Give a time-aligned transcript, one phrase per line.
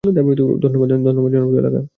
[0.63, 1.81] ধন্যবাদ জনপ্রিয় এলাকা।